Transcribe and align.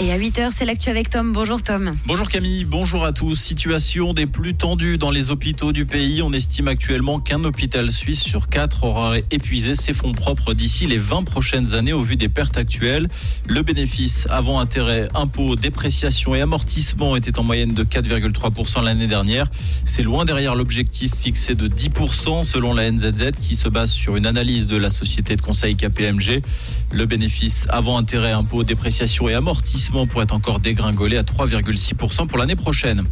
Et 0.00 0.10
à 0.10 0.18
8h, 0.18 0.50
c'est 0.52 0.64
l'actu 0.64 0.90
avec 0.90 1.08
Tom. 1.08 1.32
Bonjour 1.32 1.62
Tom. 1.62 1.96
Bonjour 2.04 2.28
Camille, 2.28 2.64
bonjour 2.64 3.04
à 3.04 3.12
tous. 3.12 3.36
Situation 3.36 4.12
des 4.12 4.26
plus 4.26 4.54
tendues 4.54 4.98
dans 4.98 5.12
les 5.12 5.30
hôpitaux 5.30 5.70
du 5.70 5.86
pays. 5.86 6.20
On 6.20 6.32
estime 6.32 6.66
actuellement 6.66 7.20
qu'un 7.20 7.44
hôpital 7.44 7.92
suisse 7.92 8.20
sur 8.20 8.48
quatre 8.48 8.82
aura 8.82 9.18
épuisé 9.30 9.76
ses 9.76 9.92
fonds 9.92 10.10
propres 10.10 10.52
d'ici 10.52 10.88
les 10.88 10.98
20 10.98 11.22
prochaines 11.22 11.74
années 11.74 11.92
au 11.92 12.02
vu 12.02 12.16
des 12.16 12.28
pertes 12.28 12.56
actuelles. 12.56 13.06
Le 13.46 13.62
bénéfice 13.62 14.26
avant 14.30 14.58
intérêt, 14.58 15.08
impôts, 15.14 15.54
dépréciation 15.54 16.34
et 16.34 16.40
amortissement 16.40 17.14
était 17.14 17.38
en 17.38 17.44
moyenne 17.44 17.72
de 17.72 17.84
4,3% 17.84 18.82
l'année 18.82 19.06
dernière. 19.06 19.46
C'est 19.84 20.02
loin 20.02 20.24
derrière 20.24 20.56
l'objectif 20.56 21.12
fixé 21.14 21.54
de 21.54 21.68
10% 21.68 22.42
selon 22.42 22.74
la 22.74 22.90
NZZ 22.90 23.30
qui 23.38 23.54
se 23.54 23.68
base 23.68 23.92
sur 23.92 24.16
une 24.16 24.26
analyse 24.26 24.66
de 24.66 24.76
la 24.76 24.90
société 24.90 25.36
de 25.36 25.40
conseil 25.40 25.76
KPMG. 25.76 26.42
Le 26.90 27.06
bénéfice 27.06 27.68
avant 27.70 27.96
intérêt, 27.96 28.32
impôts, 28.32 28.64
dépréciation 28.64 29.28
et 29.28 29.34
amortissement 29.34 29.83
pourrait 29.92 30.32
encore 30.32 30.60
dégringoler 30.60 31.16
à 31.16 31.22
3,6% 31.22 32.26
pour 32.26 32.38
l'année 32.38 32.56
prochaine. 32.56 33.02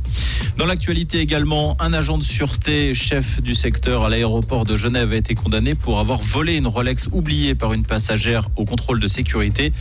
Dans 0.57 0.67
l'actualité 0.67 1.21
également, 1.21 1.77
un 1.81 1.93
agent 1.93 2.19
de 2.19 2.23
sûreté, 2.23 2.95
chef 2.95 3.41
du 3.41 3.55
secteur 3.55 4.05
à 4.05 4.09
l'aéroport 4.09 4.65
de 4.65 4.77
Genève, 4.77 5.13
a 5.13 5.17
été 5.17 5.35
condamné 5.35 5.75
pour 5.75 5.99
avoir 5.99 6.21
volé 6.21 6.57
une 6.57 6.67
Rolex 6.67 7.09
oubliée 7.13 7.55
par 7.55 7.73
une 7.73 7.85
passagère 7.85 8.49
au 8.57 8.65
contrôle 8.65 9.01
de 9.01 9.09
sécurité. 9.09 9.73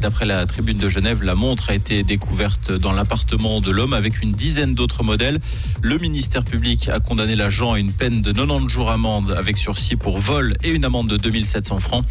D'après 0.00 0.26
la 0.26 0.46
tribune 0.46 0.78
de 0.78 0.88
Genève, 0.88 1.22
la 1.22 1.34
montre 1.34 1.70
a 1.70 1.74
été 1.74 2.02
découverte 2.02 2.72
dans 2.72 2.92
l'appartement 2.92 3.60
de 3.60 3.70
l'homme 3.70 3.92
avec 3.92 4.22
une 4.22 4.32
dizaine 4.32 4.74
d'autres 4.74 5.02
modèles. 5.02 5.40
Le 5.82 5.98
ministère 5.98 6.44
public 6.44 6.88
a 6.88 7.00
condamné 7.00 7.34
l'agent 7.34 7.72
à 7.72 7.78
une 7.78 7.92
peine 7.92 8.22
de 8.22 8.32
90 8.32 8.68
jours 8.68 8.90
amende 8.90 9.34
avec 9.36 9.56
sursis 9.56 9.96
pour 9.96 10.18
vol 10.18 10.54
et 10.62 10.70
une 10.70 10.84
amende 10.84 11.08
de 11.08 11.16
2700 11.16 11.80
francs. 11.80 12.04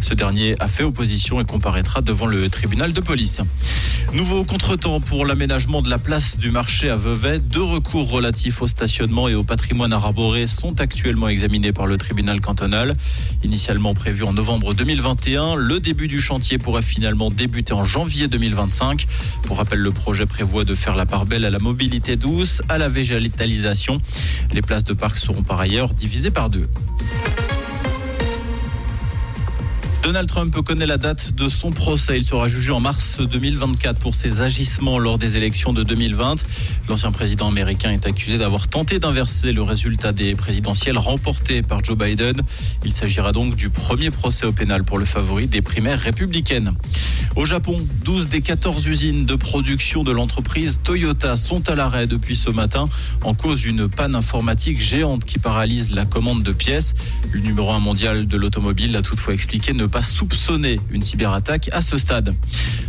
Ce 0.00 0.14
dernier 0.14 0.54
a 0.60 0.68
fait 0.68 0.84
opposition 0.84 1.40
et 1.40 1.44
comparaîtra 1.44 2.00
devant 2.00 2.26
le 2.26 2.48
tribunal 2.48 2.92
de 2.92 3.00
police. 3.00 3.40
Nouveau 4.12 4.44
contretemps 4.44 5.00
pour 5.00 5.26
l'aménagement 5.26 5.82
de 5.82 5.90
la 5.90 5.98
place 5.98 6.38
du 6.38 6.52
marché 6.52 6.88
à 6.88 6.96
Vevey. 6.96 7.40
Deux 7.40 7.64
recours 7.64 8.08
relatifs 8.08 8.62
au 8.62 8.68
stationnement 8.68 9.28
et 9.28 9.34
au 9.34 9.42
patrimoine 9.42 9.92
arboré 9.92 10.46
sont 10.46 10.80
actuellement 10.80 11.28
examinés 11.28 11.72
par 11.72 11.86
le 11.86 11.96
tribunal 11.96 12.40
cantonal. 12.40 12.94
Initialement 13.42 13.92
prévu 13.92 14.22
en 14.22 14.32
novembre 14.32 14.72
2021, 14.72 15.56
le 15.56 15.80
début 15.80 16.06
du 16.06 16.20
chantier 16.20 16.58
pourrait 16.58 16.82
finalement 16.82 17.30
débuter 17.30 17.72
en 17.72 17.84
janvier 17.84 18.28
2025. 18.28 19.06
Pour 19.42 19.56
rappel, 19.56 19.80
le 19.80 19.90
projet 19.90 20.26
prévoit 20.26 20.64
de 20.64 20.76
faire 20.76 20.94
la 20.94 21.06
part 21.06 21.26
belle 21.26 21.44
à 21.44 21.50
la 21.50 21.58
mobilité 21.58 22.14
douce, 22.14 22.62
à 22.68 22.78
la 22.78 22.88
végétalisation. 22.88 23.98
Les 24.52 24.62
places 24.62 24.84
de 24.84 24.94
parc 24.94 25.18
seront 25.18 25.42
par 25.42 25.58
ailleurs 25.60 25.92
divisées 25.92 26.30
par 26.30 26.50
deux. 26.50 26.68
Donald 30.04 30.28
Trump 30.28 30.54
connaît 30.62 30.84
la 30.84 30.98
date 30.98 31.32
de 31.32 31.48
son 31.48 31.70
procès. 31.70 32.18
Il 32.18 32.24
sera 32.24 32.46
jugé 32.46 32.70
en 32.70 32.78
mars 32.78 33.20
2024 33.20 33.98
pour 33.98 34.14
ses 34.14 34.42
agissements 34.42 34.98
lors 34.98 35.16
des 35.16 35.38
élections 35.38 35.72
de 35.72 35.82
2020. 35.82 36.44
L'ancien 36.90 37.10
président 37.10 37.48
américain 37.48 37.90
est 37.90 38.06
accusé 38.06 38.36
d'avoir 38.36 38.68
tenté 38.68 38.98
d'inverser 38.98 39.52
le 39.52 39.62
résultat 39.62 40.12
des 40.12 40.34
présidentielles 40.34 40.98
remportées 40.98 41.62
par 41.62 41.82
Joe 41.82 41.96
Biden. 41.96 42.36
Il 42.84 42.92
s'agira 42.92 43.32
donc 43.32 43.56
du 43.56 43.70
premier 43.70 44.10
procès 44.10 44.44
au 44.44 44.52
pénal 44.52 44.84
pour 44.84 44.98
le 44.98 45.06
favori 45.06 45.46
des 45.46 45.62
primaires 45.62 46.00
républicaines. 46.00 46.74
Au 47.36 47.44
Japon, 47.44 47.76
12 48.04 48.28
des 48.28 48.42
14 48.42 48.86
usines 48.86 49.26
de 49.26 49.34
production 49.34 50.04
de 50.04 50.12
l'entreprise 50.12 50.78
Toyota 50.84 51.36
sont 51.36 51.68
à 51.68 51.74
l'arrêt 51.74 52.06
depuis 52.06 52.36
ce 52.36 52.48
matin 52.48 52.88
en 53.24 53.34
cause 53.34 53.60
d'une 53.62 53.88
panne 53.88 54.14
informatique 54.14 54.80
géante 54.80 55.24
qui 55.24 55.40
paralyse 55.40 55.92
la 55.92 56.04
commande 56.04 56.44
de 56.44 56.52
pièces. 56.52 56.94
Le 57.32 57.40
numéro 57.40 57.72
1 57.72 57.80
mondial 57.80 58.28
de 58.28 58.36
l'automobile 58.36 58.94
a 58.94 59.02
toutefois 59.02 59.34
expliqué 59.34 59.72
ne 59.72 59.86
pas 59.86 60.02
soupçonner 60.02 60.78
une 60.90 61.02
cyberattaque 61.02 61.70
à 61.72 61.82
ce 61.82 61.98
stade. 61.98 62.36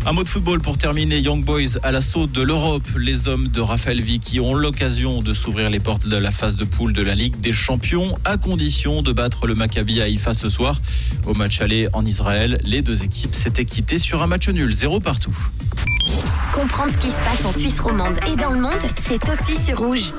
Un 0.06 0.12
mot 0.12 0.24
de 0.24 0.30
football 0.30 0.60
pour 0.62 0.78
terminer. 0.78 1.18
Young 1.20 1.44
Boys 1.44 1.80
à 1.82 1.92
l'assaut 1.92 2.28
de 2.28 2.44
l'Europe. 2.44 2.88
Les 3.00 3.28
hommes 3.28 3.48
de 3.48 3.62
Raphaël 3.62 4.00
Vicky 4.00 4.40
ont 4.40 4.54
l'occasion 4.54 5.24
de 5.24 5.34
s'ouvrir 5.34 5.72
les 5.72 5.80
portes 5.80 6.08
de 6.08 6.18
la 6.18 6.30
phase 6.30 6.56
de 6.56 6.66
poule 6.66 6.94
de 6.94 7.02
la 7.02 7.16
Ligue 7.16 7.40
des 7.40 7.52
Champions 7.52 8.16
à 8.24 8.38
condition 8.38 9.02
de 9.02 9.12
battre 9.12 9.48
le 9.48 9.56
Maccabi 9.56 10.02
Haïfa 10.02 10.36
ce 10.36 10.50
soir. 10.50 10.80
Au 11.26 11.34
match 11.34 11.62
aller 11.62 11.88
en 11.94 12.06
Israël, 12.06 12.62
les 12.64 12.84
deux 12.84 13.04
équipes 13.04 13.34
s'étaient 13.34 13.66
quittées 13.66 13.98
sur 13.98 14.22
un 14.22 14.28
match 14.28 14.35
nul, 14.52 14.74
zéro 14.74 15.00
partout. 15.00 15.36
Comprendre 16.54 16.92
ce 16.92 16.98
qui 16.98 17.10
se 17.10 17.20
passe 17.20 17.46
en 17.46 17.52
Suisse 17.52 17.80
romande 17.80 18.20
et 18.32 18.36
dans 18.36 18.52
le 18.52 18.60
monde, 18.60 18.72
c'est 18.96 19.22
aussi 19.30 19.56
sur 19.56 19.80
Rouge. 19.80 20.12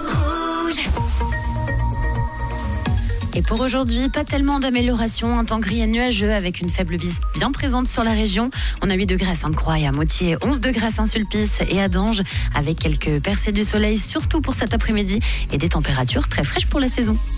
Et 3.35 3.43
pour 3.43 3.61
aujourd'hui, 3.61 4.09
pas 4.09 4.25
tellement 4.25 4.59
d'amélioration. 4.59 5.39
Un 5.39 5.45
temps 5.45 5.59
gris 5.59 5.83
et 5.83 5.87
nuageux 5.87 6.33
avec 6.33 6.63
une 6.63 6.71
faible 6.71 6.97
bise 6.97 7.21
bien 7.35 7.53
présente 7.53 7.87
sur 7.87 8.03
la 8.03 8.13
région. 8.13 8.51
On 8.83 8.89
a 8.89 8.95
8 8.95 9.05
degrés 9.05 9.33
à 9.33 9.35
Sainte-Croix 9.35 9.79
et 9.79 9.87
à 9.87 9.93
Moutier, 9.93 10.37
11 10.43 10.61
degrés 10.61 10.87
à 10.87 10.91
Saint-Sulpice 10.91 11.59
et 11.69 11.81
à 11.83 11.89
Dange, 11.89 12.23
avec 12.55 12.79
quelques 12.79 13.21
percées 13.23 13.53
du 13.53 13.63
soleil, 13.63 13.99
surtout 13.99 14.41
pour 14.41 14.55
cet 14.55 14.73
après-midi, 14.73 15.21
et 15.53 15.59
des 15.59 15.69
températures 15.69 16.29
très 16.29 16.45
fraîches 16.45 16.67
pour 16.67 16.81
la 16.81 16.89
saison. 16.89 17.19